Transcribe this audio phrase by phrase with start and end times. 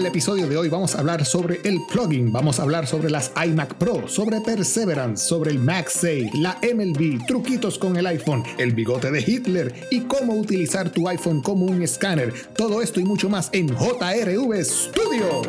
[0.00, 3.32] el episodio de hoy vamos a hablar sobre el plugin, vamos a hablar sobre las
[3.44, 9.10] iMac Pro, sobre Perseverance, sobre el MagSafe, la MLB, truquitos con el iPhone, el bigote
[9.10, 12.32] de Hitler y cómo utilizar tu iPhone como un escáner.
[12.54, 15.42] Todo esto y mucho más en JRV Studio.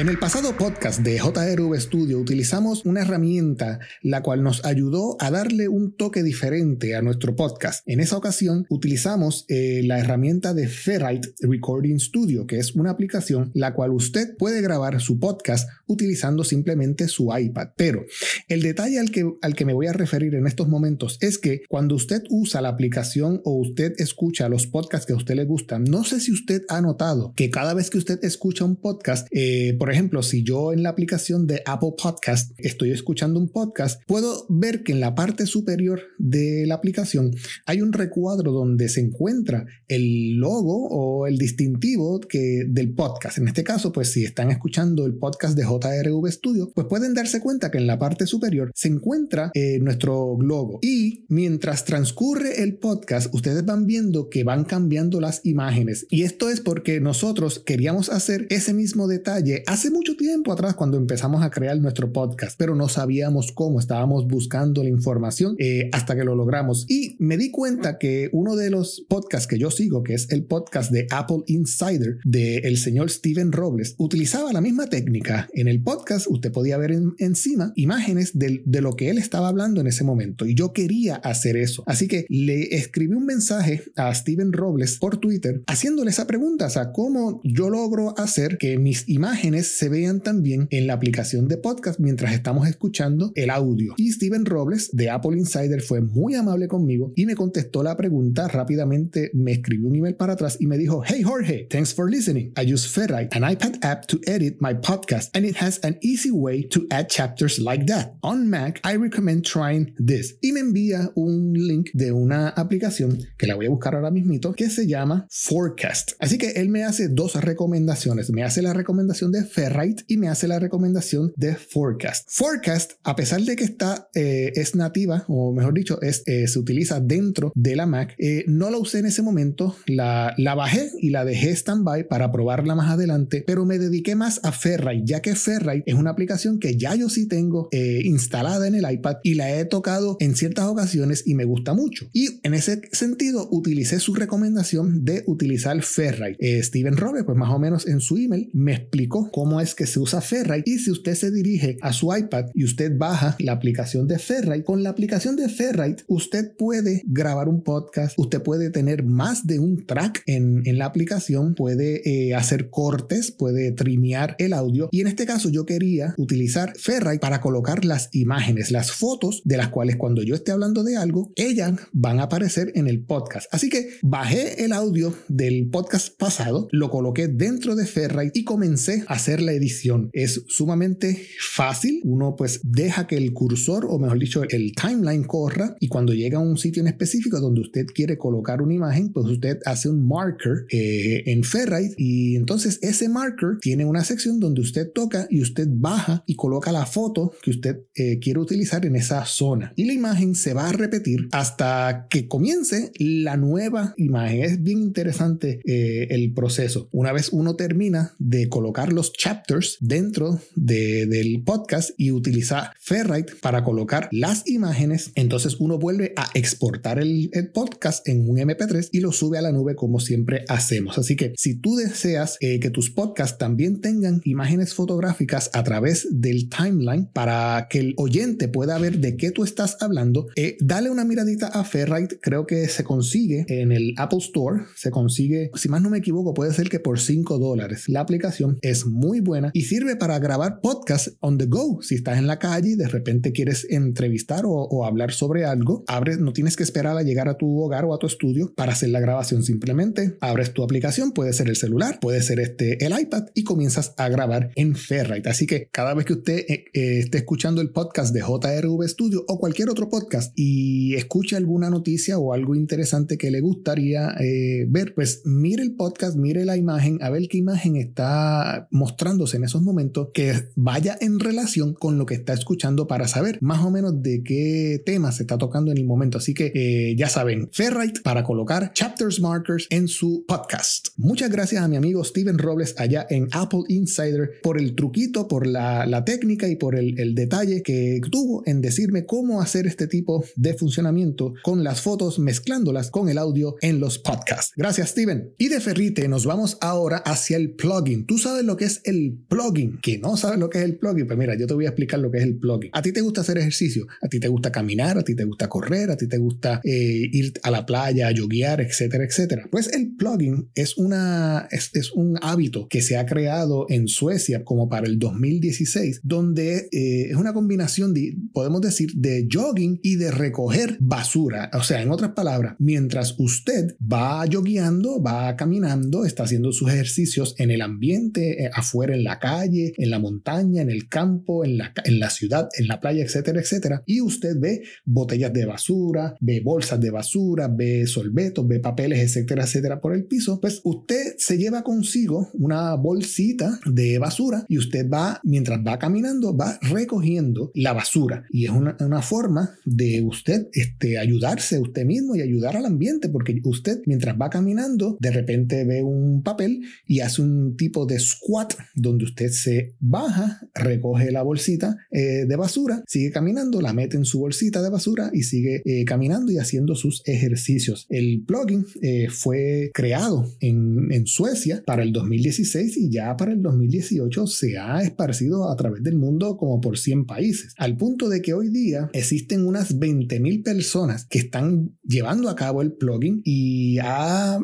[0.00, 5.30] En el pasado podcast de JRV Studio utilizamos una herramienta la cual nos ayudó a
[5.30, 7.86] darle un toque diferente a nuestro podcast.
[7.86, 13.50] En esa ocasión utilizamos eh, la herramienta de Ferrite Recording Studio, que es una aplicación
[13.52, 17.68] la cual usted puede grabar su podcast utilizando simplemente su iPad.
[17.76, 18.06] Pero
[18.48, 21.60] el detalle al que, al que me voy a referir en estos momentos es que
[21.68, 25.84] cuando usted usa la aplicación o usted escucha los podcasts que a usted le gustan,
[25.84, 29.76] no sé si usted ha notado que cada vez que usted escucha un podcast, eh,
[29.78, 34.46] por ejemplo, si yo en la aplicación de Apple Podcast estoy escuchando un podcast, puedo
[34.48, 37.30] ver que en la parte superior de la aplicación
[37.66, 43.38] hay un recuadro donde se encuentra el logo o el distintivo que, del podcast.
[43.38, 47.40] En este caso, pues si están escuchando el podcast de JRV Studio, pues pueden darse
[47.40, 50.78] cuenta que en la parte superior se encuentra eh, nuestro logo.
[50.82, 56.06] Y mientras transcurre el podcast, ustedes van viendo que van cambiando las imágenes.
[56.10, 60.98] Y esto es porque nosotros queríamos hacer ese mismo detalle hace mucho tiempo atrás cuando
[60.98, 66.14] empezamos a crear nuestro podcast, pero no sabíamos cómo, estábamos buscando la información eh, hasta
[66.14, 66.84] que lo logramos.
[66.88, 70.44] Y me di cuenta que uno de los podcasts que yo sigo, que es el
[70.44, 75.48] podcast de Apple Insider del el señor Steven Robles, utilizaba la misma técnica.
[75.54, 79.80] En el podcast usted podía ver encima imágenes de, de lo que él estaba hablando
[79.80, 81.84] en ese momento y yo quería hacer eso.
[81.86, 86.70] Así que le escribí un mensaje a Steven Robles por Twitter haciéndole esa pregunta, o
[86.70, 91.56] sea, ¿cómo yo logro hacer que mis imágenes se vean también en la aplicación de
[91.56, 93.94] podcast mientras estamos escuchando el audio.
[93.96, 98.48] Y Steven Robles de Apple Insider fue muy amable conmigo y me contestó la pregunta
[98.48, 102.52] rápidamente, me escribió un email para atrás y me dijo, Hey Jorge, thanks for listening.
[102.56, 106.30] I use Ferrite, an iPad app to edit my podcast and it has an easy
[106.30, 108.14] way to add chapters like that.
[108.22, 110.36] On Mac, I recommend trying this.
[110.42, 114.52] Y me envía un link de una aplicación que la voy a buscar ahora mismito
[114.54, 116.12] que se llama Forecast.
[116.18, 118.30] Así que él me hace dos recomendaciones.
[118.30, 122.28] Me hace la recomendación de Ferrite y me hace la recomendación de Forecast.
[122.30, 126.58] Forecast, a pesar de que está, eh, es nativa, o mejor dicho, es, eh, se
[126.58, 130.90] utiliza dentro de la Mac, eh, no la usé en ese momento, la, la bajé
[131.00, 135.20] y la dejé standby para probarla más adelante, pero me dediqué más a Ferrite, ya
[135.20, 139.34] que Ferrite es una aplicación que ya yo sí tengo instalada en el iPad y
[139.34, 142.06] la he tocado en ciertas ocasiones y me gusta mucho.
[142.12, 146.62] Y en ese sentido, utilicé su recomendación de utilizar Ferrite.
[146.62, 149.98] Steven Roberts, pues más o menos en su email, me explicó cómo es que se
[149.98, 154.06] usa Ferrite y si usted se dirige a su iPad y usted baja la aplicación
[154.06, 159.02] de Ferrite, con la aplicación de Ferrite usted puede grabar un podcast, usted puede tener
[159.02, 164.52] más de un track en, en la aplicación, puede eh, hacer cortes, puede trimear el
[164.52, 169.40] audio y en este caso yo quería utilizar Ferrite para colocar las imágenes, las fotos
[169.44, 173.00] de las cuales cuando yo esté hablando de algo, ellas van a aparecer en el
[173.00, 173.46] podcast.
[173.52, 179.04] Así que bajé el audio del podcast pasado, lo coloqué dentro de Ferrite y comencé
[179.06, 182.00] a hacer la edición es sumamente fácil.
[182.04, 186.38] Uno pues deja que el cursor o mejor dicho el timeline corra y cuando llega
[186.38, 190.06] a un sitio en específico donde usted quiere colocar una imagen, pues usted hace un
[190.06, 195.40] marker eh, en Ferrite y entonces ese marker tiene una sección donde usted toca y
[195.40, 199.72] usted baja y coloca la foto que usted eh, quiere utilizar en esa zona.
[199.76, 204.42] Y la imagen se va a repetir hasta que comience la nueva imagen.
[204.42, 206.88] Es bien interesante eh, el proceso.
[206.92, 213.62] Una vez uno termina de colocar los chapters, dentro del podcast y utiliza Ferrite para
[213.62, 215.12] colocar las imágenes.
[215.14, 219.52] Entonces uno vuelve a exportar el, podcast en un MP3 y lo sube a la
[219.52, 220.96] nube como siempre hacemos.
[220.96, 226.08] Así que si tú deseas eh, que tus podcasts también tengan imágenes fotográficas a través
[226.10, 230.88] del timeline para que el oyente pueda ver de qué tú estás hablando, eh, dale
[230.88, 232.18] una miradita a Ferrite.
[232.22, 234.62] Creo que se consigue en el Apple Store.
[234.76, 237.84] Se consigue, si más no me equivoco, puede ser que por 5 dólares.
[237.88, 241.82] La aplicación es muy buena y sirve para grabar podcast on the go.
[241.82, 246.18] Si estás en la calle y de repente quieres entrevistar o, hablar sobre algo, abres,
[246.20, 248.90] no tienes que esperar a llegar a tu hogar o a tu estudio para hacer
[248.90, 249.42] la grabación.
[249.42, 253.94] Simplemente abres tu aplicación, puede ser el celular, puede ser este el iPad y comienzas
[253.96, 255.28] a grabar en Ferrite.
[255.28, 259.24] Así que cada vez que usted eh, eh, esté escuchando el podcast de JRV Studio
[259.26, 264.66] o cualquier otro podcast y escuche alguna noticia o algo interesante que le gustaría eh,
[264.68, 269.38] ver, pues mire el podcast, mire la imagen, a ver qué imagen está mostrando mostrándose
[269.38, 273.64] en esos momentos que vaya en relación con lo que está escuchando para saber más
[273.64, 276.18] o menos de qué tema se está tocando en el momento.
[276.18, 280.88] Así que eh, ya saben, Ferrite para colocar chapters markers en su podcast.
[280.98, 285.46] Muchas gracias a mi amigo Steven Robles allá en Apple Insider por el truquito, por
[285.46, 290.22] la, técnica y por el, el detalle que tuvo en decirme cómo hacer este tipo
[290.36, 294.52] de funcionamiento con las fotos mezclándolas con el audio en los podcasts.
[294.56, 295.32] Gracias, Steven.
[295.38, 298.04] Y de Ferrite nos vamos ahora hacia el plugin.
[298.04, 301.06] Tú sabes lo que es el plugin, que no sabes lo que es el plugin.
[301.06, 302.70] Pues mira, yo te voy a explicar lo que es el plugin.
[302.72, 305.48] A ti te gusta hacer ejercicio, a ti te gusta caminar, a ti te gusta
[305.48, 309.48] correr, a ti te gusta eh, ir a la playa, a yoguear, etcétera, etcétera.
[309.50, 314.44] Pues el plugin es, una, es, es un hábito que se ha creado en Suecia
[314.44, 319.96] como para el 2016, donde eh, es una combinación, de, podemos decir, de jogging y
[319.96, 321.50] de recoger basura.
[321.54, 327.34] O sea, en otras palabras, mientras usted va yogueando, va caminando, está haciendo sus ejercicios
[327.38, 331.58] en el ambiente, eh, afuera en la calle, en la montaña, en el campo, en
[331.58, 336.14] la, en la ciudad, en la playa, etcétera, etcétera, y usted ve botellas de basura,
[336.20, 341.14] ve bolsas de basura, ve sorbetos, ve papeles, etcétera, etcétera por el piso, pues usted
[341.18, 347.50] se lleva consigo una bolsita de basura y usted va, mientras va caminando, va recogiendo
[347.54, 348.24] la basura.
[348.30, 352.66] Y es una, una forma de usted este, ayudarse a usted mismo y ayudar al
[352.66, 357.86] ambiente, porque usted mientras va caminando, de repente ve un papel y hace un tipo
[357.86, 363.72] de squat donde usted se baja, recoge la bolsita eh, de basura, sigue caminando, la
[363.72, 367.86] mete en su bolsita de basura y sigue eh, caminando y haciendo sus ejercicios.
[367.88, 373.42] El plugin eh, fue creado en, en Suecia para el 2016 y ya para el
[373.42, 378.22] 2018 se ha esparcido a través del mundo como por 100 países, al punto de
[378.22, 383.78] que hoy día existen unas 20.000 personas que están llevando a cabo el plugin y
[383.78, 384.38] ha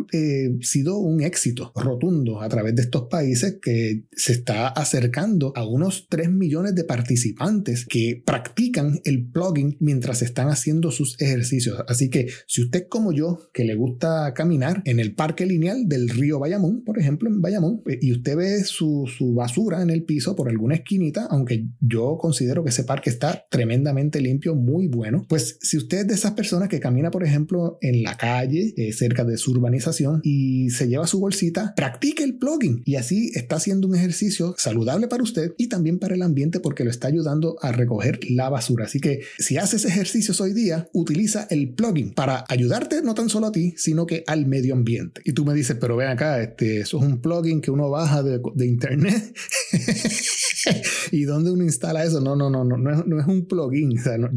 [0.60, 6.06] sido un éxito rotundo a través de estos países que se está acercando a unos
[6.08, 11.82] 3 millones de participantes que practican el plugin mientras están haciendo sus ejercicios.
[11.88, 16.08] Así que si usted como yo, que le gusta caminar en el parque lineal del
[16.08, 20.04] río Bayamón, por ejemplo, en Bayamón, eh, y usted ve su, su basura en el
[20.04, 25.24] piso por alguna esquinita, aunque yo considero que ese parque está tremendamente limpio, muy bueno,
[25.28, 28.92] pues si usted es de esas personas que camina, por ejemplo, en la calle, eh,
[28.92, 33.56] cerca de su urbanización, y se lleva su bolsita, practique el plugin y así está
[33.56, 37.56] haciendo un ejercicio saludable para usted y también para el ambiente porque lo está ayudando
[37.60, 38.84] a recoger la basura.
[38.86, 43.48] Así que si haces ejercicios hoy día, utiliza el plugin para ayudarte no tan solo
[43.48, 45.20] a ti, sino que al medio ambiente.
[45.24, 48.22] Y tú me dices, pero ven acá, este, eso es un plugin que uno baja
[48.22, 49.34] de, internet.
[51.12, 52.20] ¿Y dónde uno instala eso?
[52.20, 53.96] No, no, no, no, no es, un plugin.
[53.98, 54.28] O no,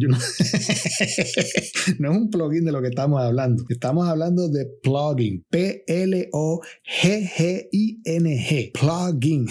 [2.11, 3.65] es un plugin de lo que estamos hablando.
[3.69, 5.43] Estamos hablando de plugin.
[5.49, 5.91] P-L-O-G-G-I-N-G.
[8.73, 9.48] Plugin.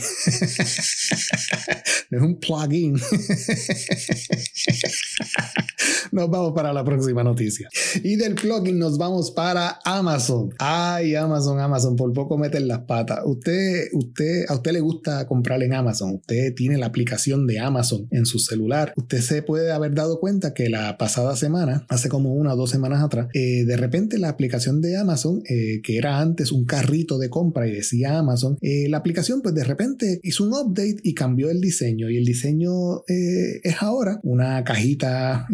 [2.10, 3.00] No es un plugin.
[6.12, 7.68] nos vamos para la próxima noticia.
[8.02, 10.50] Y del plugin nos vamos para Amazon.
[10.58, 13.20] Ay, Amazon, Amazon, por poco meten las patas.
[13.24, 16.14] Usted, usted, a usted le gusta comprar en Amazon.
[16.14, 18.92] Usted tiene la aplicación de Amazon en su celular.
[18.96, 22.70] Usted se puede haber dado cuenta que la pasada semana, hace como una o dos
[22.70, 27.18] semanas atrás, eh, de repente la aplicación de Amazon, eh, que era antes un carrito
[27.18, 31.14] de compra y decía Amazon, eh, la aplicación pues de repente hizo un update y
[31.14, 32.10] cambió el diseño.
[32.10, 35.46] Y el diseño es ahora una cajita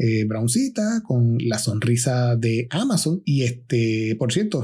[1.02, 3.22] con la sonrisa de Amazon.
[3.24, 4.62] Y este, por cierto,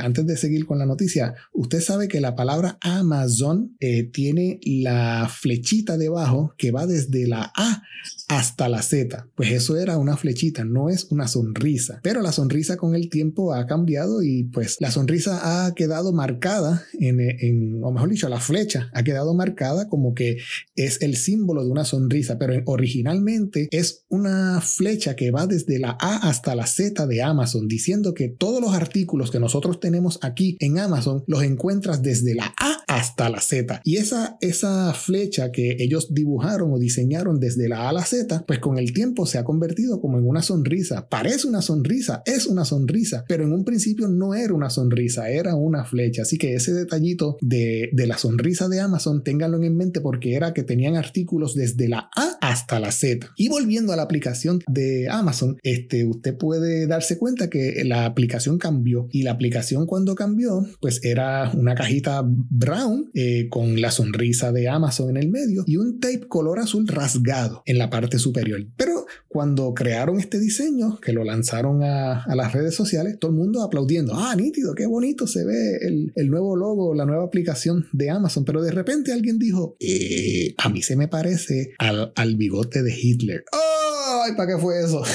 [0.00, 3.76] antes de seguir con la noticia, usted sabe que la palabra Amazon
[4.12, 7.82] tiene la flechita debajo que va desde la A
[8.28, 9.28] hasta la Z.
[9.34, 12.00] Pues eso era una flechita, no es una sonrisa.
[12.02, 16.82] Pero la sonrisa con el tiempo ha cambiado y pues la sonrisa ha quedado marcada
[16.98, 20.38] en, o mejor dicho, la flecha ha quedado marcada como que
[20.74, 25.96] es el símbolo de una sonrisa, pero originalmente es una flecha que va desde la
[26.00, 30.56] A hasta la Z de Amazon, diciendo que todos los artículos que nosotros tenemos aquí
[30.60, 33.80] en Amazon los encuentras desde la A hasta la Z.
[33.84, 38.21] Y esa, esa flecha que ellos dibujaron o diseñaron desde la A a la Z,
[38.46, 41.08] pues con el tiempo se ha convertido como en una sonrisa.
[41.08, 45.54] Parece una sonrisa, es una sonrisa, pero en un principio no era una sonrisa, era
[45.54, 46.22] una flecha.
[46.22, 50.52] Así que ese detallito de, de la sonrisa de Amazon, ténganlo en mente porque era
[50.52, 53.28] que tenían artículos desde la A hasta la Z.
[53.36, 58.58] Y volviendo a la aplicación de Amazon, este, usted puede darse cuenta que la aplicación
[58.58, 64.52] cambió y la aplicación cuando cambió, pues era una cajita brown eh, con la sonrisa
[64.52, 68.64] de Amazon en el medio y un tape color azul rasgado en la parte superior.
[68.76, 73.62] Pero cuando crearon este diseño, que lo lanzaron a, las redes sociales, todo el mundo
[73.62, 74.12] aplaudiendo.
[74.14, 75.78] Ah, nítido, qué bonito se ve
[76.14, 78.44] el, nuevo logo, la nueva aplicación de Amazon.
[78.44, 83.44] Pero de repente alguien dijo, eh, a mí se me parece al, bigote de Hitler.
[83.52, 85.02] ¡Ay, para qué fue eso!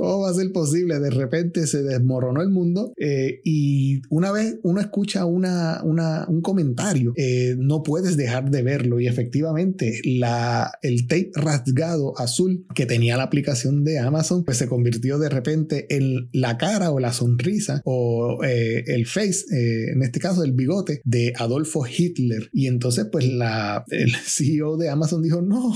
[0.00, 0.98] ¿Cómo va a ser posible?
[0.98, 7.12] De repente se desmoronó el mundo eh, y una vez uno escucha una, un comentario,
[7.16, 13.18] eh, no puedes dejar de verlo y efectivamente la, el tape rasgado azul que tenía
[13.18, 17.82] la aplicación de Amazon pues se convirtió de repente en la cara o la sonrisa
[17.84, 19.44] o eh, el face,
[19.92, 24.88] en este caso el bigote de Adolfo Hitler y entonces pues la, el CEO de
[24.88, 25.74] Amazon dijo no,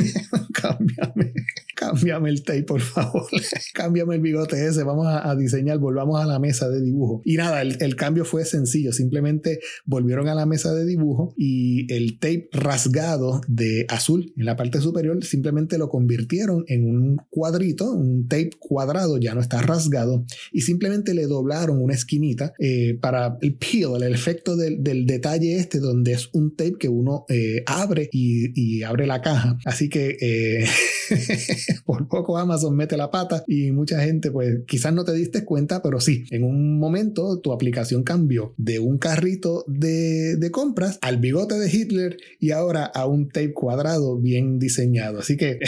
[0.54, 1.34] cámbiame
[1.78, 3.28] cámbiame el tape, por favor.
[3.74, 4.82] cámbiame el bigote ese.
[4.82, 7.22] Vamos a, diseñar, volvamos a la mesa de dibujo.
[7.24, 8.92] Y nada, el, cambio fue sencillo.
[8.92, 14.56] Simplemente volvieron a la mesa de dibujo y el tape rasgado de azul en la
[14.56, 20.24] parte superior simplemente lo convirtieron en un cuadrito, un tape cuadrado, ya no está rasgado.
[20.52, 25.78] Y simplemente le doblaron una esquinita eh, para el peel, el efecto del, detalle este,
[25.78, 29.58] donde es un tape que uno eh, abre y, abre la caja.
[29.64, 30.66] Así que eh,
[31.84, 35.80] por poco Amazon mete la pata y mucha gente, pues quizás no te diste cuenta,
[35.82, 41.16] pero sí, en un momento tu aplicación cambió de un carrito de, de compras al
[41.16, 45.20] bigote de Hitler y ahora a un tape cuadrado bien diseñado.
[45.20, 45.60] Así que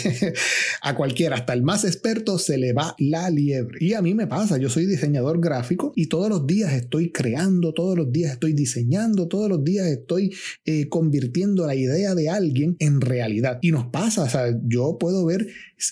[0.82, 3.76] a cualquiera, hasta el más experto, se le va la liebre.
[3.78, 7.74] Y a mí me pasa, yo soy diseñador gráfico y todos los días estoy creando,
[7.74, 12.76] todos los días estoy diseñando, todos los días estoy eh, convirtiendo la idea de alguien
[12.78, 13.58] en realidad.
[13.60, 15.46] Y nos pasa, o sea, yo puedo ver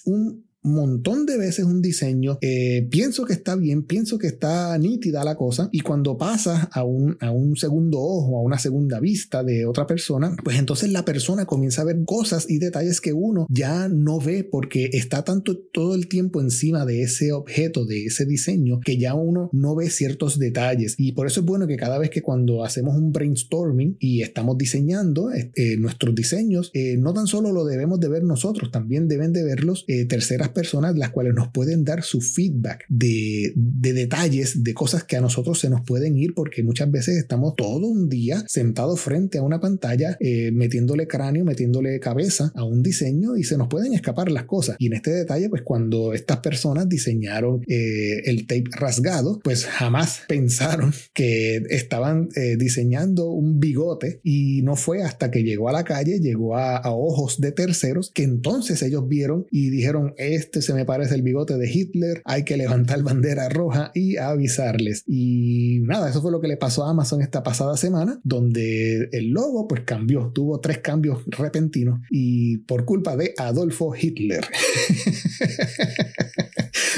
[0.07, 5.25] un montón de veces un diseño, eh, pienso que está bien, pienso que está nítida
[5.25, 9.43] la cosa, y cuando pasa a un, a un segundo ojo, a una segunda vista
[9.43, 13.47] de otra persona, pues entonces la persona comienza a ver cosas y detalles que uno
[13.49, 18.27] ya no ve porque está tanto todo el tiempo encima de ese objeto, de ese
[18.27, 20.95] diseño, que ya uno no ve ciertos detalles.
[20.99, 24.59] Y por eso es bueno que cada vez que cuando hacemos un brainstorming y estamos
[24.59, 29.33] diseñando eh, nuestros diseños, eh, no tan solo lo debemos de ver nosotros, también deben
[29.33, 35.05] de verlos terceras personas las cuales nos pueden dar su feedback de, detalles, de cosas
[35.05, 39.01] que a nosotros se nos pueden ir porque muchas veces estamos todo un día sentados
[39.01, 43.69] frente a una pantalla eh, metiéndole cráneo, metiéndole cabeza a un diseño y se nos
[43.69, 44.77] pueden escapar las cosas.
[44.79, 50.23] Y en este detalle, pues cuando estas personas diseñaron eh, el tape rasgado, pues jamás
[50.29, 55.85] pensaron que estaban eh, diseñando un bigote y no fue hasta que llegó a la
[55.85, 60.15] calle, llegó a, a ojos de terceros, que entonces ellos vieron y dijeron,
[60.47, 65.03] este se me parece el bigote de Hitler, hay que levantar bandera roja y avisarles.
[65.07, 69.31] Y nada, eso fue lo que le pasó a Amazon esta pasada semana, donde el
[69.31, 74.45] logo pues cambió, tuvo tres cambios repentinos y por culpa de Adolfo Hitler.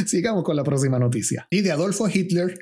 [0.06, 1.46] Sigamos con la próxima noticia.
[1.50, 2.58] Y de Adolfo Hitler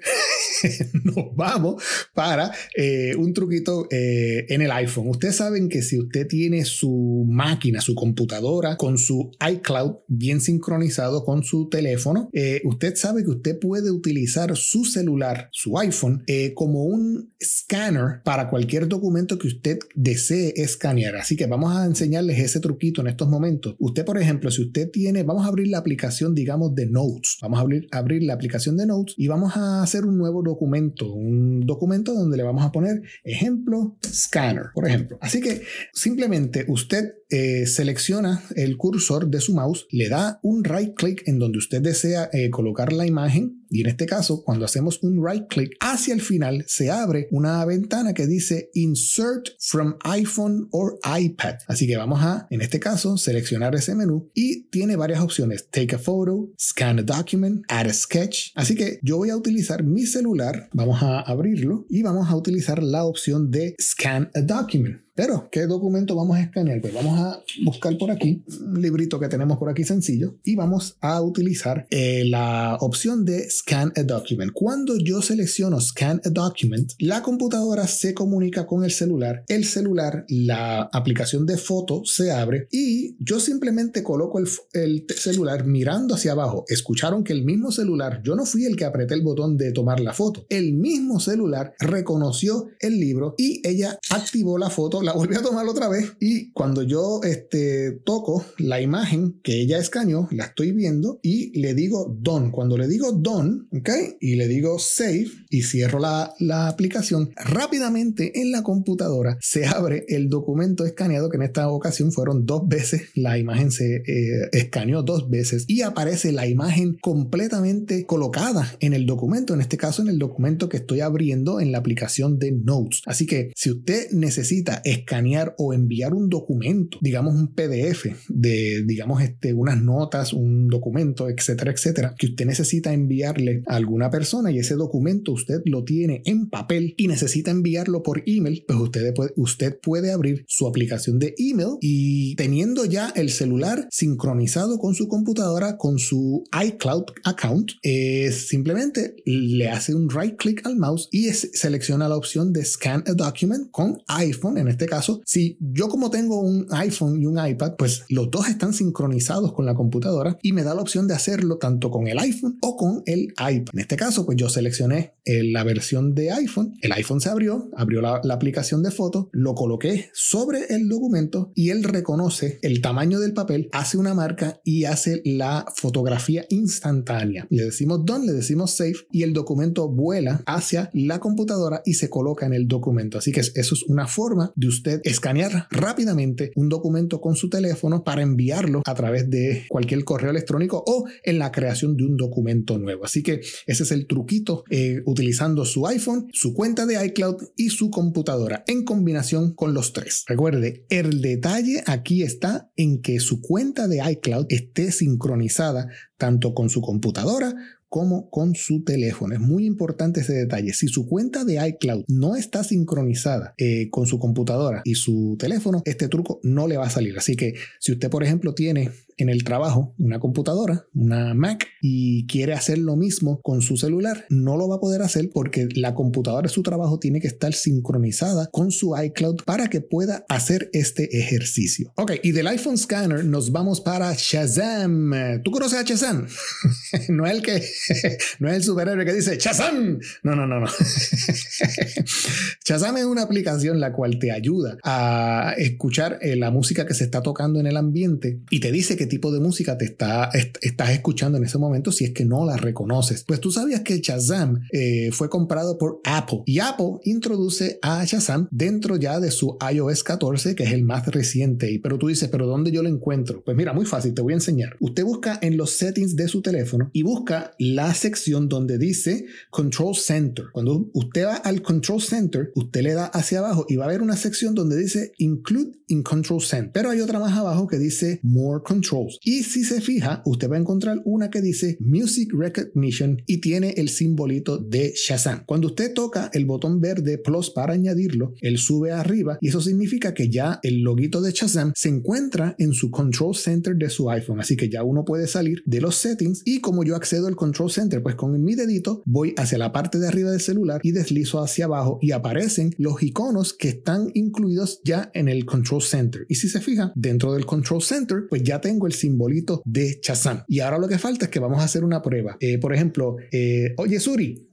[1.05, 1.83] nos vamos
[2.15, 5.09] para eh, un truquito eh, en el iPhone.
[5.09, 11.25] Ustedes saben que si usted tiene su máquina, su computadora con su iCloud bien sincronizado
[11.25, 16.25] con su teléfono, eh, usted sabe que usted puede utilizar su celular, su iPhone,
[16.55, 21.17] como un scanner para cualquier documento que usted desee escanear.
[21.17, 23.75] Así que vamos a enseñarles ese truquito en estos momentos.
[23.79, 27.26] Usted, por ejemplo, si usted tiene, vamos a abrir la aplicación, digamos, de Notes.
[27.41, 31.13] Vamos a abrir, abrir la aplicación de Notes y vamos a hacer un nuevo documento,
[31.13, 35.19] un documento donde le vamos a poner ejemplo scanner, por ejemplo.
[35.21, 40.95] Así que simplemente usted eh, selecciona el cursor de su mouse, le da un right
[40.95, 45.03] click en donde usted desea eh, colocar la imagen y en este caso, cuando hacemos
[45.03, 50.69] un right click hacia el final, se abre una ventana que dice Insert from iPhone
[50.71, 51.57] or iPad.
[51.67, 55.69] Así que vamos a, en este caso, seleccionar ese menú y tiene varias opciones.
[55.71, 58.53] Take a photo, scan a document, add a sketch.
[58.55, 62.83] Así que yo voy a utilizar mi celular, vamos a abrirlo y vamos a utilizar
[62.83, 65.06] la opción de Scan a document.
[65.17, 66.83] Pero, ¿qué documento vamos a escanear?
[66.83, 70.99] Pues vamos a buscar por aquí un librito que tenemos por aquí sencillo y vamos
[71.01, 74.53] a utilizar eh, la opción de Scan a Document.
[74.53, 80.27] Cuando yo selecciono Scan a Document, la computadora se comunica con el celular, el celular,
[80.29, 86.33] la aplicación de foto se abre y yo simplemente coloco el, el celular mirando hacia
[86.33, 86.67] abajo.
[86.69, 89.99] Escucharon que el mismo celular, yo no fui el que apreté el botón de tomar
[89.99, 95.37] la foto, el mismo celular reconoció el libro y ella activó la foto la volví
[95.37, 100.47] a tomar otra vez y cuando yo este, toco la imagen que ella escaneó, la
[100.47, 102.51] estoy viendo y le digo done.
[102.51, 103.89] Cuando le digo done, ¿ok?
[104.21, 110.07] Y le digo save y cierro la, la aplicación, rápidamente en la computadora se abre
[110.09, 113.03] el documento escaneado que en esta ocasión fueron dos veces.
[113.15, 119.07] La imagen se eh, escaneó dos veces y aparece la imagen completamente colocada en el
[119.07, 123.03] documento, en este caso en el documento que estoy abriendo en la aplicación de Notes.
[123.07, 129.23] Así que si usted necesita escanear o enviar un documento, digamos un PDF de, digamos,
[129.23, 134.59] este, unas notas, un documento, etcétera, etcétera, que usted necesita enviarle a alguna persona y
[134.59, 139.33] ese documento usted lo tiene en papel y necesita enviarlo por email, pues usted puede,
[139.37, 145.09] usted puede abrir su aplicación de email y teniendo ya el celular sincronizado con su
[145.09, 151.31] computadora, con su iCloud account, es simplemente le hace un right click al mouse y
[151.31, 154.59] selecciona la opción de scan a document con iPhone.
[154.59, 158.49] En este caso, si yo como tengo un iPhone y un iPad, pues los dos
[158.49, 162.19] están sincronizados con la computadora y me da la opción de hacerlo tanto con el
[162.19, 163.73] iPhone o con el iPad.
[163.73, 167.71] En este caso, pues yo seleccioné eh, la versión de iPhone, el iPhone se abrió,
[167.77, 172.81] abrió la, la aplicación de fotos, lo coloqué sobre el documento y él reconoce el
[172.81, 177.47] tamaño del papel, hace una marca y hace la fotografía instantánea.
[177.51, 182.11] Le decimos done, le decimos save y el documento vuela hacia la computadora y se
[182.11, 183.19] coloca en el documento.
[183.19, 188.05] Así que eso es una forma de usted escanear rápidamente un documento con su teléfono
[188.05, 192.79] para enviarlo a través de cualquier correo electrónico o en la creación de un documento
[192.79, 193.05] nuevo.
[193.05, 197.71] Así que ese es el truquito eh, utilizando su iPhone, su cuenta de iCloud y
[197.71, 200.25] su computadora en combinación con los tres.
[200.27, 206.71] Recuerde, el detalle aquí está en que su cuenta de iCloud esté sincronizada tanto con
[206.71, 207.55] su computadora
[207.97, 209.33] como con su teléfono.
[209.33, 210.75] Es muy importante ese detalle.
[210.75, 215.81] Si su cuenta de iCloud no está sincronizada eh, con su computadora y su teléfono,
[215.87, 217.17] este truco no le va a salir.
[217.17, 222.27] Así que si usted, por ejemplo, tiene en el trabajo una computadora, una Mac, y
[222.27, 225.95] quiere hacer lo mismo con su celular, no lo va a poder hacer porque la
[225.95, 230.71] computadora de su trabajo tiene que estar sincronizada con su iCloud para que pueda hacer
[230.73, 231.93] este ejercicio.
[231.97, 235.43] Ok, y del iPhone Scanner nos vamos para Shazam.
[235.43, 236.27] ¿Tú conoces a Shazam?
[237.09, 237.63] no es el que,
[238.41, 239.99] no el superhéroe que dice Shazam.
[240.23, 240.67] No, no, no, no.
[242.65, 247.05] Shazam es una aplicación la cual te ayuda a escuchar eh, la música que se
[247.05, 250.91] está tocando en el ambiente y te dice que tipo de música te está, estás
[250.91, 253.25] escuchando en ese momento si es que no la reconoces.
[253.25, 258.49] Pues tú sabías que Shazam eh, fue comprado por Apple y Apple introduce a Shazam
[258.51, 261.71] dentro ya de su iOS 14, que es el más reciente.
[261.71, 263.43] Y, pero tú dices, ¿pero dónde yo lo encuentro?
[263.45, 264.77] Pues mira, muy fácil, te voy a enseñar.
[264.81, 269.95] Usted busca en los settings de su teléfono y busca la sección donde dice Control
[269.95, 270.47] Center.
[270.53, 274.03] Cuando usted va al Control Center, usted le da hacia abajo y va a haber
[274.03, 276.71] una sección donde dice Include in Control Center.
[276.73, 280.57] Pero hay otra más abajo que dice More Control y si se fija, usted va
[280.57, 285.45] a encontrar una que dice Music Recognition y tiene el simbolito de Shazam.
[285.47, 290.15] Cuando usted toca el botón verde plus para añadirlo, él sube arriba y eso significa
[290.15, 294.41] que ya el loguito de Shazam se encuentra en su Control Center de su iPhone.
[294.41, 297.71] Así que ya uno puede salir de los settings y como yo accedo al Control
[297.71, 301.41] Center, pues con mi dedito voy hacia la parte de arriba del celular y deslizo
[301.41, 306.27] hacia abajo y aparecen los iconos que están incluidos ya en el Control Center.
[306.29, 310.45] Y si se fija, dentro del Control Center, pues ya tengo el simbolito de Shazam.
[310.49, 312.37] Y ahora lo que falta es que vamos a hacer una prueba.
[312.41, 314.47] Eh, por ejemplo, eh, oye Suri,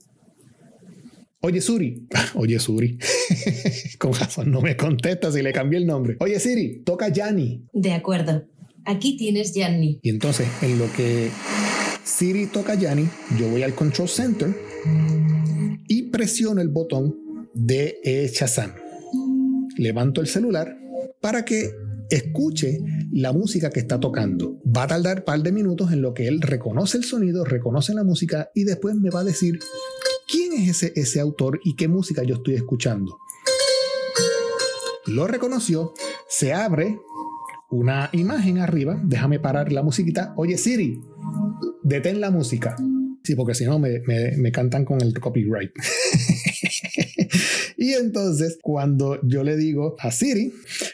[1.45, 2.97] Oye Suri, oye Suri,
[3.97, 6.15] con razón no me contesta si le cambié el nombre.
[6.21, 7.65] Oye Siri, toca Yanni.
[7.73, 8.45] De acuerdo,
[8.85, 9.99] aquí tienes Yanni.
[10.01, 11.29] Y entonces, en lo que
[12.05, 14.55] Siri toca Yanni, yo voy al Control Center
[15.89, 17.13] y presiono el botón
[17.53, 18.71] de eh, Shazam.
[19.77, 20.77] Levanto el celular
[21.19, 21.71] para que
[22.09, 22.79] escuche
[23.13, 24.59] la música que está tocando.
[24.65, 27.93] Va a tardar un par de minutos en lo que él reconoce el sonido, reconoce
[27.93, 29.59] la música y después me va a decir
[30.27, 33.19] quién es ese, ese autor y qué música yo estoy escuchando.
[35.05, 35.93] Lo reconoció,
[36.27, 36.99] se abre
[37.69, 40.33] una imagen arriba, déjame parar la musiquita.
[40.35, 40.99] Oye Siri,
[41.83, 42.75] detén la música.
[43.23, 45.71] Sí, porque si no me, me cantan con el copyright.
[47.77, 50.51] y entonces, cuando yo le digo a Siri,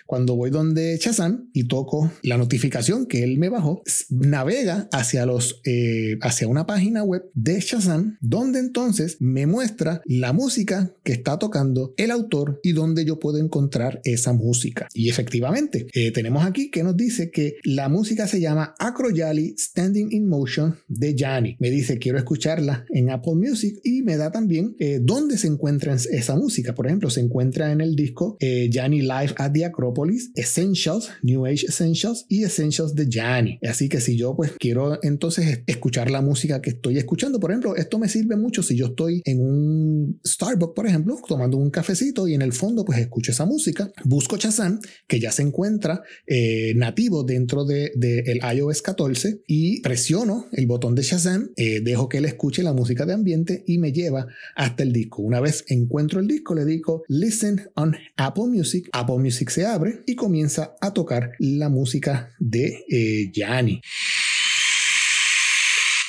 [0.09, 5.61] cuando voy donde Shazam y toco la notificación que él me bajó, navega hacia, los,
[5.65, 11.37] eh, hacia una página web de Shazam, donde entonces me muestra la música que está
[11.37, 14.87] tocando el autor y donde yo puedo encontrar esa música.
[14.95, 20.11] Y efectivamente, eh, tenemos aquí que nos dice que la música se llama Acroyali Standing
[20.11, 21.55] in Motion de Yanni.
[21.59, 25.93] Me dice, quiero escucharla en Apple Music y me da también eh, dónde se encuentra
[25.93, 26.73] esa música.
[26.73, 29.98] Por ejemplo, se encuentra en el disco eh, Live at the Acropolis,
[30.35, 33.59] Essentials, New Age Essentials y Essentials de Yanni.
[33.67, 37.75] Así que si yo pues quiero entonces escuchar la música que estoy escuchando, por ejemplo,
[37.75, 42.27] esto me sirve mucho si yo estoy en un Starbucks, por ejemplo, tomando un cafecito
[42.27, 46.73] y en el fondo pues escucho esa música, busco Shazam, que ya se encuentra eh,
[46.75, 52.19] nativo dentro del de, iOS 14 y presiono el botón de Shazam, eh, dejo que
[52.19, 55.21] él escuche la música de ambiente y me lleva hasta el disco.
[55.21, 58.89] Una vez encuentro el disco, le digo Listen on Apple Music.
[58.91, 63.81] Apple Music se abre y comienza a tocar la música de eh, Yanni.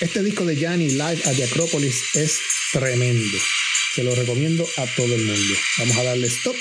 [0.01, 2.39] Este disco de Yanni Live at the Acropolis es
[2.73, 3.39] tremendo.
[3.95, 5.55] Se lo recomiendo a todo el mundo.
[5.79, 6.57] Vamos a darle stop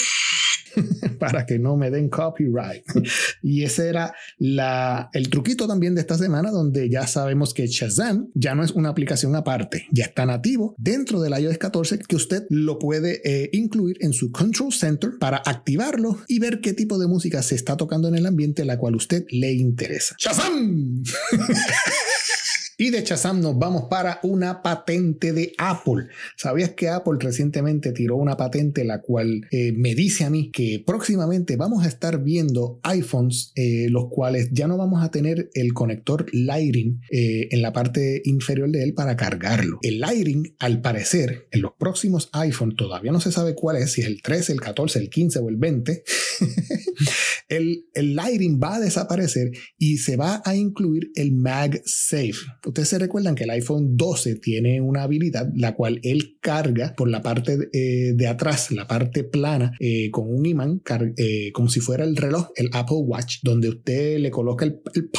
[1.20, 2.84] para que no me den copyright.
[3.42, 8.56] y ese era el truquito también de esta semana, donde ya sabemos que Shazam ya
[8.56, 12.80] no es una aplicación aparte, ya está nativo dentro del iOS 14 que usted lo
[12.80, 17.42] puede eh, incluir en su Control Center para activarlo y ver qué tipo de música
[17.44, 20.16] se está tocando en el ambiente la cual usted le interesa.
[20.18, 21.04] ¡Shazam!
[22.82, 26.08] Y de Shazam nos vamos para una patente de Apple.
[26.38, 30.82] ¿Sabías que Apple recientemente tiró una patente la cual eh, me dice a mí que
[30.88, 35.74] próximamente vamos a estar viendo iPhones eh, los cuales ya no vamos a tener el
[35.74, 39.80] conector Lightning eh, en la parte inferior de él para cargarlo?
[39.82, 44.00] El Lightning, al parecer, en los próximos iPhones, todavía no se sabe cuál es, si
[44.00, 46.04] es el 13, el 14, el 15 o el 20,
[47.50, 52.38] el, el Lightning va a desaparecer y se va a incluir el MagSafe
[52.70, 57.10] Ustedes se recuerdan que el iPhone 12 tiene una habilidad la cual él carga por
[57.10, 60.80] la parte de, eh, atrás, la parte plana, eh, con un imán,
[61.18, 65.10] eh, como si fuera el reloj, el Apple Watch, donde usted le coloca el, el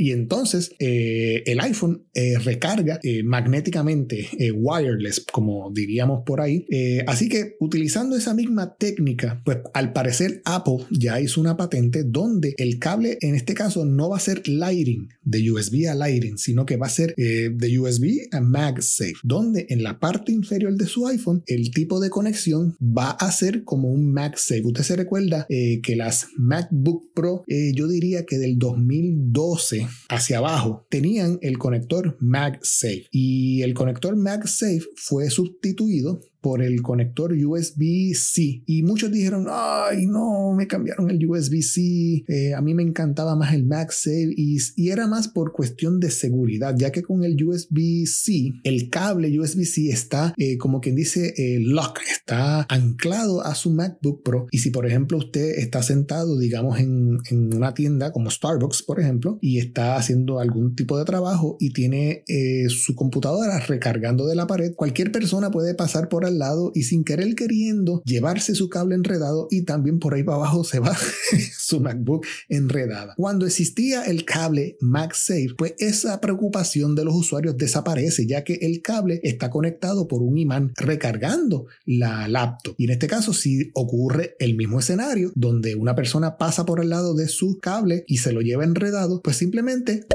[0.00, 2.04] y entonces el iPhone
[2.44, 6.66] recarga magnéticamente, wireless, como diríamos por ahí.
[7.06, 12.54] así que utilizando esa misma técnica, pues al parecer Apple ya hizo una patente donde
[12.56, 16.66] el cable en este caso no va a ser Lightning, de USB a Lightning, sino
[16.66, 20.86] que va a ser eh, de USB a MagSafe, donde en la parte inferior de
[20.86, 24.62] su iPhone el tipo de conexión va a ser como un MagSafe.
[24.64, 30.38] Usted se recuerda eh, que las MacBook Pro, eh, yo diría que del 2012 hacia
[30.38, 38.62] abajo, tenían el conector MagSafe y el conector MagSafe fue sustituido por el conector USB-C.
[38.66, 43.54] Y muchos dijeron, ay, no, me cambiaron el USB-C, eh, a mí me encantaba más
[43.54, 48.52] el MagSafe y, y era más por cuestión de seguridad, ya que con el USB-C,
[48.64, 54.22] el cable USB-C está, eh, como quien dice, eh, lock, está anclado a su MacBook
[54.22, 54.46] Pro.
[54.50, 59.00] Y si, por ejemplo, usted está sentado, digamos, en, en una tienda como Starbucks, por
[59.00, 62.24] ejemplo, y está haciendo algún tipo de trabajo y tiene
[62.68, 67.04] su computadora recargando de la pared, cualquier persona puede pasar por al lado y sin
[67.04, 70.96] querer queriendo llevarse su cable enredado y también por ahí para abajo se va
[71.58, 73.14] su MacBook enredada.
[73.16, 78.82] Cuando existía el cable MagSafe, pues esa preocupación de los usuarios desaparece ya que el
[78.82, 82.74] cable está conectado por un imán recargando la laptop.
[82.78, 86.90] Y en este caso si ocurre el mismo escenario donde una persona pasa por el
[86.90, 90.06] lado de su cable y se lo lleva enredado, pues simplemente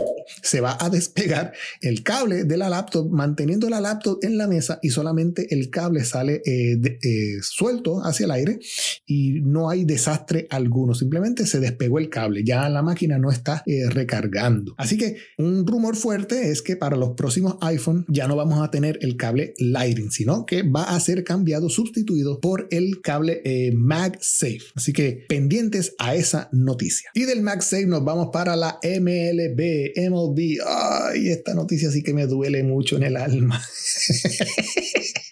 [0.42, 4.80] se va a despegar el cable de la laptop manteniendo la laptop en la mesa
[4.82, 8.60] y solamente el cable sale eh, eh, suelto hacia el aire
[9.06, 13.64] y no hay desastre alguno, simplemente se despegó el cable, ya la máquina no está
[13.66, 14.74] eh, recargando.
[14.78, 18.72] Así que un rumor fuerte es que para los próximos iPhone ya no vamos a
[18.72, 23.42] tener el cable Lightning, sino que va a ser cambiado, sustituido por el cable
[23.74, 24.62] MagSafe.
[24.76, 27.10] Así que pendientes a esa noticia.
[27.14, 29.94] Y del MagSafe nos vamos para la MLB.
[30.10, 33.62] MLB, ay, esta noticia sí que me duele mucho en el alma.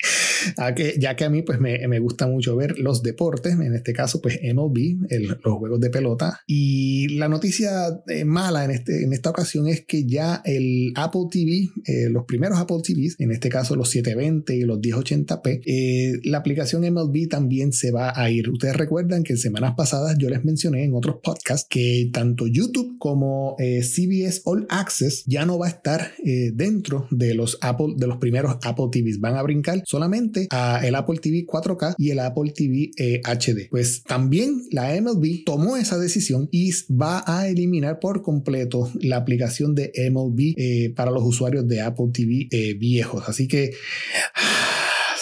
[0.98, 4.22] ya que a mí pues me, me, gusta mucho ver los deportes, en este caso
[4.22, 5.08] pues MLB,
[5.44, 6.42] los juegos de pelota.
[6.48, 11.28] Y la noticia eh, mala en, este, en esta ocasión es que ya el Apple
[11.32, 16.20] TV, eh, los primeros Apple TVs, en este caso los 720 y los 1080p, eh,
[16.24, 18.50] la aplicación MLB también se va a ir.
[18.50, 22.98] Ustedes recuerdan que en semanas pasadas yo les mencioné en otros podcasts que tanto YouTube
[23.00, 26.12] como CBS All Access ya no va a estar
[26.54, 29.20] dentro de los Apple, de los primeros Apple TVs.
[29.20, 32.91] Van a brincar solamente a el Apple TV 4K y el Apple TV
[33.24, 33.60] HD.
[33.60, 39.17] Eh, pues también la MLB tomó esa decisión y va a eliminar por completo la
[39.17, 43.28] aplicación de MLB eh, para los usuarios de Apple TV eh, viejos.
[43.28, 43.74] Así que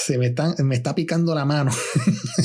[0.06, 1.72] se me, están, me está picando la mano.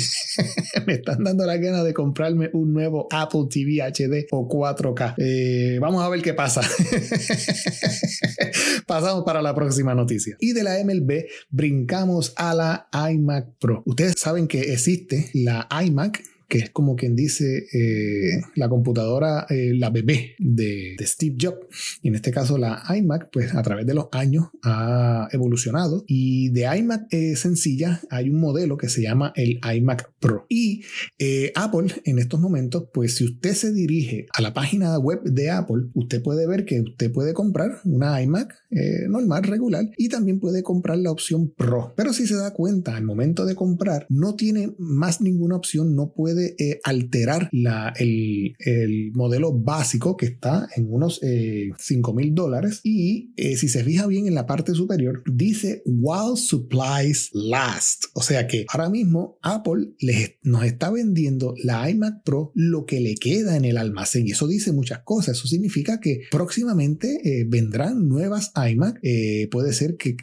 [0.87, 5.14] me están dando la gana de comprarme un nuevo Apple TV HD o 4K.
[5.19, 6.61] Eh, vamos a ver qué pasa.
[8.87, 10.37] Pasamos para la próxima noticia.
[10.40, 13.83] Y de la MLB brincamos a la iMac Pro.
[13.87, 19.72] Ustedes saben que existe la iMac que es como quien dice eh, la computadora, eh,
[19.74, 21.98] la bebé de, Steve Jobs.
[22.02, 26.04] Y en este caso la iMac, pues a través de los años ha evolucionado.
[26.06, 30.47] Y de iMac sencilla hay un modelo que se llama el iMac Pro.
[30.49, 30.83] Y
[31.19, 35.51] eh, Apple en estos momentos, pues si usted se dirige a la página web de
[35.51, 38.55] Apple, usted puede ver que usted puede comprar una iMac
[39.09, 41.95] normal, regular, y también puede comprar la opción Pro.
[41.97, 46.12] Pero si se da cuenta, al momento de comprar, no tiene más ninguna opción, no
[46.12, 48.55] puede eh, alterar la, el,
[49.12, 52.81] modelo básico que está en unos 5 eh, mil dólares.
[52.83, 58.05] Y eh, si se fija bien en la parte superior, dice while supplies last.
[58.15, 63.00] O sea que ahora mismo Apple les, nos está vendiendo la iMac Pro lo que
[63.00, 64.26] le queda en el almacén.
[64.26, 65.38] Y eso dice muchas cosas.
[65.38, 69.00] Eso significa que próximamente vendrán nuevas iMac.
[69.50, 70.16] puede ser que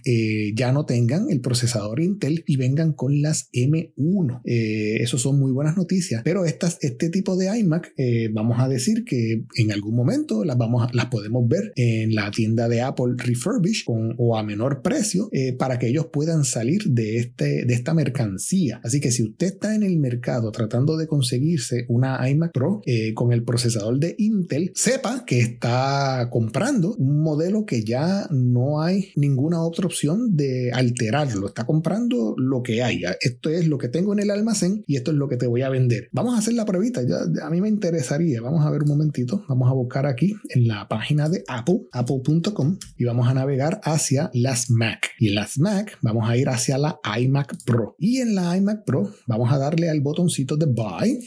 [0.56, 4.42] ya no tengan el procesador Intel y vengan con las M1.
[4.44, 9.04] eso son muy buenas noticias pero estas, este tipo de iMac, eh, vamos a decir
[9.06, 13.86] que en algún momento las, vamos las podemos ver en la tienda de Apple Refurbish
[13.88, 18.82] o a menor precio eh, para que ellos puedan salir de, este, de esta mercancía.
[18.84, 23.14] Así que si usted está en el mercado tratando de conseguirse una iMac Pro eh,
[23.14, 29.12] con el procesador de Intel, sepa que está comprando un modelo que ya no hay
[29.16, 31.48] ninguna otra opción de alterarlo.
[31.48, 33.04] Está comprando lo que hay.
[33.22, 35.62] Esto es lo que tengo en el almacén y esto es lo que te voy
[35.62, 38.42] a vender Vamos a hacer la pruebita, ya, a mí me interesaría.
[38.42, 39.44] Vamos a ver un momentito.
[39.48, 44.30] Vamos a buscar aquí en la página de Apple, apple.com, y vamos a navegar hacia
[44.34, 45.10] las Mac.
[45.20, 47.96] Y en las Mac vamos a ir hacia la iMac Pro.
[48.00, 51.20] Y en la iMac Pro vamos a darle al botoncito de Buy.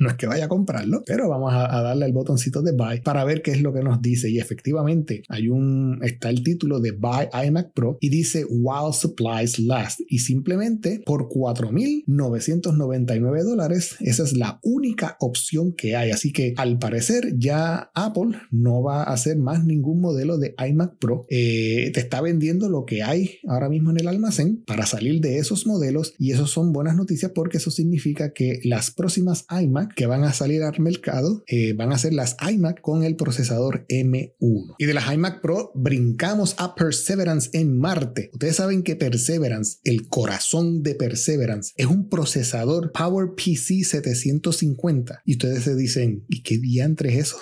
[0.00, 3.22] No es que vaya a comprarlo, pero vamos a, darle el botoncito de buy para
[3.24, 4.30] ver qué es lo que nos dice.
[4.30, 9.58] Y efectivamente, hay un, está el título de Buy iMac Pro y dice While Supplies
[9.58, 10.00] Last.
[10.08, 16.10] Y simplemente por 4.999 dólares, esa es la única opción que hay.
[16.10, 20.96] Así que al parecer ya Apple no va a hacer más ningún modelo de iMac
[20.98, 21.26] Pro.
[21.28, 25.36] Eh, te está vendiendo lo que hay ahora mismo en el almacén para salir de
[25.38, 30.06] esos modelos y eso son buenas noticias porque eso significa que las próximas iMac que
[30.06, 34.74] van a salir al mercado eh, van a ser las iMac con el procesador M1.
[34.78, 38.30] Y de las iMac Pro brincamos a Perseverance en Marte.
[38.32, 45.22] Ustedes saben que Perseverance, el corazón de Perseverance, es un procesador PowerPC 750.
[45.24, 47.36] Y ustedes se dicen, ¿y qué diantre es eso?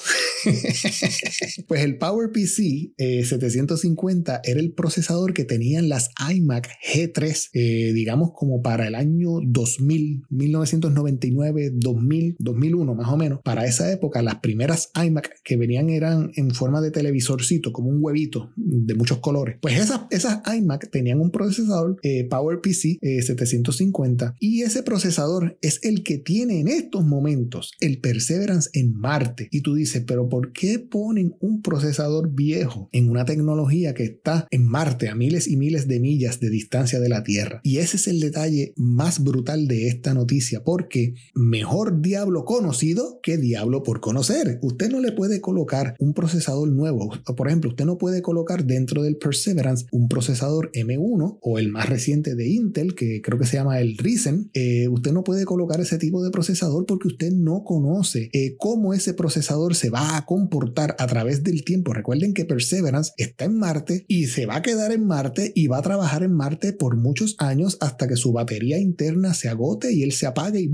[1.68, 8.32] pues el PowerPC 750 eh, era el procesador que tenían las iMac G3, eh, digamos
[8.34, 13.40] como para el año 2000, 1999, 2000, 2001 más o menos.
[13.42, 17.98] Para esa época las primeras iMac que venían eran en forma de televisorcito, como un
[18.00, 19.56] huevito de muchos colores.
[19.60, 26.02] Pues esas, esas iMac tenían un procesador eh, PowerPC 750 y ese procesador es el
[26.02, 29.48] que tiene en estos momentos el Perseverance en Marte.
[29.50, 34.46] Y tú dices, pero ¿por qué ponen un procesador viejo en una tecnología que está
[34.50, 37.60] en Marte a miles y miles de millas de distancia de la Tierra?
[37.62, 43.36] Y ese es el detalle más brutal de esta noticia, porque mejor diablo conocido que
[43.36, 44.58] diablo por conocer.
[44.62, 47.10] Usted no le puede colocar un procesador nuevo.
[47.36, 51.88] Por ejemplo, usted no puede colocar dentro del Perseverance un procesador M1 o el más
[51.88, 54.50] reciente de Intel, que creo que se llama el Ryzen.
[54.54, 58.94] Eh, usted no puede colocar ese tipo de procesador porque usted no conoce eh, cómo
[58.94, 61.92] ese procesador se va a comportar a través del tiempo.
[61.92, 65.78] Recuerden que Perseverance está en Marte y se va a quedar en Marte y va
[65.78, 70.02] a trabajar en Marte por muchos años hasta que su batería interna se agote y
[70.02, 70.70] él se apague y,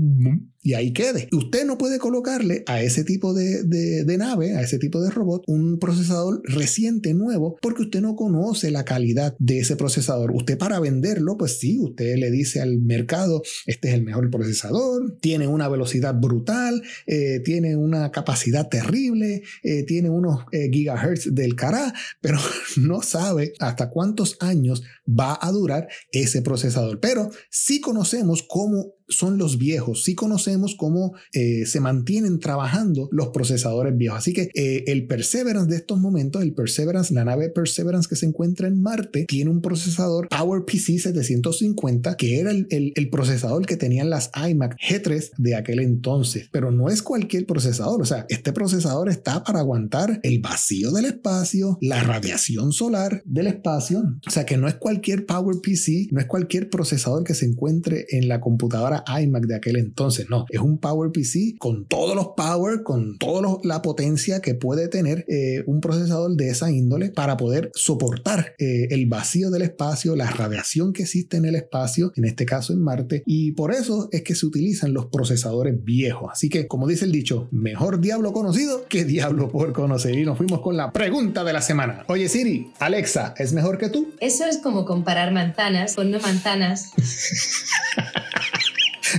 [0.65, 1.29] y ahí quede.
[1.31, 5.43] Usted no puede colocarle a ese tipo de, de, nave, a ese tipo de robot,
[5.45, 10.31] un procesador reciente, nuevo, porque usted no conoce la calidad de ese procesador.
[10.31, 15.15] Usted para venderlo, pues sí, usted le dice al mercado, este es el mejor procesador,
[15.21, 21.55] tiene una velocidad brutal, eh, tiene una capacidad terrible, eh, tiene unos eh, gigahertz del
[21.55, 22.39] cara, pero
[22.77, 26.99] no sabe hasta cuántos años va a durar ese procesador.
[26.99, 33.29] Pero sí conocemos cómo son los viejos, sí conocemos cómo eh, se mantienen trabajando los
[33.29, 34.19] procesadores viejos.
[34.19, 38.25] Así que eh, el Perseverance de estos momentos, el Perseverance, la nave Perseverance que se
[38.25, 44.09] encuentra en Marte, tiene un procesador PowerPC 750 que era el, el procesador que tenían
[44.09, 46.49] las iMac G3 de aquel entonces.
[46.51, 51.05] Pero no es cualquier procesador, o sea, este procesador está para aguantar el vacío del
[51.05, 56.25] espacio, la radiación solar del espacio, o sea que no es cualquier PowerPC, no es
[56.25, 60.77] cualquier procesador que se encuentre en la computadora iMac de aquel entonces, no, es un
[60.77, 66.35] PowerPC con todos los power, con toda la potencia que puede tener eh, un procesador
[66.35, 71.37] de esa índole para poder soportar eh, el vacío del espacio, la radiación que existe
[71.37, 74.93] en el espacio, en este caso en Marte, y por eso es que se utilizan
[74.93, 76.29] los procesadores viejos.
[76.31, 80.15] Así que, como dice el dicho, mejor diablo conocido que diablo por conocer.
[80.17, 82.03] Y nos fuimos con la pregunta de la semana.
[82.07, 84.13] Oye Siri, Alexa, ¿es mejor que tú?
[84.19, 86.91] Eso es como comparar manzanas con no manzanas.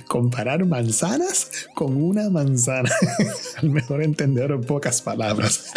[0.06, 2.90] comparar manzanas con una manzana.
[3.62, 5.72] Al mejor entender en pocas palabras.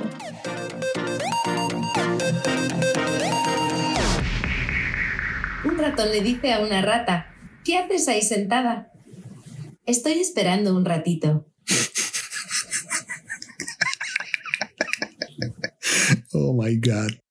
[5.64, 7.26] Un ratón le dice a una rata,
[7.64, 8.91] ¿qué haces ahí sentada?
[9.85, 11.45] Estoy esperando un ratito.
[16.33, 17.21] oh my God.